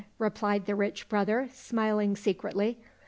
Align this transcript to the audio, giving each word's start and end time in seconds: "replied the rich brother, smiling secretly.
"replied 0.31 0.65
the 0.65 0.73
rich 0.73 1.07
brother, 1.07 1.47
smiling 1.53 2.15
secretly. 2.15 2.79